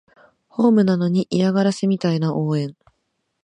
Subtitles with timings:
[0.47, 2.75] ホームなのに嫌がらせみたいな応援